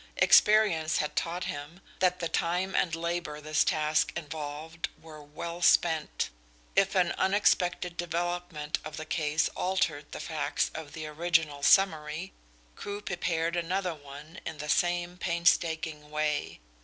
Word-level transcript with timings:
Experience 0.17 0.97
had 0.97 1.15
taught 1.15 1.43
him 1.43 1.79
that 1.99 2.17
the 2.17 2.27
time 2.27 2.73
and 2.75 2.95
labour 2.95 3.39
this 3.39 3.63
task 3.63 4.11
involved 4.15 4.89
were 4.99 5.21
well 5.21 5.61
spent. 5.61 6.31
If 6.75 6.95
an 6.95 7.11
unexpected 7.19 7.97
development 7.97 8.79
of 8.83 8.97
the 8.97 9.05
case 9.05 9.47
altered 9.49 10.11
the 10.11 10.19
facts 10.19 10.71
of 10.73 10.93
the 10.93 11.05
original 11.05 11.61
summary 11.61 12.33
Crewe 12.75 13.01
prepared 13.01 13.55
another 13.55 13.93
one 13.93 14.39
in 14.43 14.57
the 14.57 14.69
same 14.69 15.17
painstaking 15.17 16.09
way. 16.09 16.59